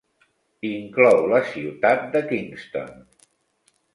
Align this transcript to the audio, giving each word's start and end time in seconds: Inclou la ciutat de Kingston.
Inclou 0.69 1.19
la 1.33 1.41
ciutat 1.51 2.09
de 2.17 2.23
Kingston. 2.33 2.99